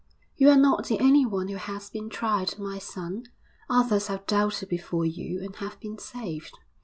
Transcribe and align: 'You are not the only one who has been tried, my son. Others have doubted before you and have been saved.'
'You 0.35 0.49
are 0.49 0.57
not 0.57 0.87
the 0.87 0.97
only 0.99 1.27
one 1.27 1.47
who 1.47 1.57
has 1.57 1.91
been 1.91 2.09
tried, 2.09 2.57
my 2.57 2.79
son. 2.79 3.25
Others 3.69 4.07
have 4.07 4.25
doubted 4.25 4.67
before 4.67 5.05
you 5.05 5.39
and 5.43 5.55
have 5.57 5.79
been 5.79 5.99
saved.' 5.99 6.57